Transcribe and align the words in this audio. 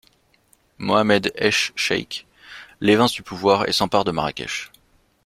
Mohammed 0.79 1.31
ech-Cheikh 1.35 2.25
l'évince 2.79 3.13
du 3.13 3.21
pouvoir 3.21 3.69
et 3.69 3.71
s'empare 3.71 4.03
de 4.03 4.09
Marrakech. 4.09 4.71